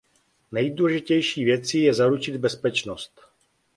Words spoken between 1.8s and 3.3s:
je zaručit bezpečnost.